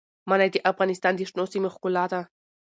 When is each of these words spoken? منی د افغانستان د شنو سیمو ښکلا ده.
منی 0.29 0.49
د 0.53 0.57
افغانستان 0.71 1.13
د 1.15 1.21
شنو 1.29 1.45
سیمو 1.53 1.69
ښکلا 1.75 2.05
ده. 2.11 2.21